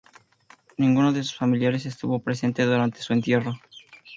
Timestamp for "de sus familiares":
1.13-1.85